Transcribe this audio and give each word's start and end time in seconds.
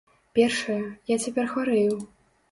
Першае, 0.37 0.79
я 1.09 1.17
цяпер 1.25 1.45
хварэю. 1.51 1.93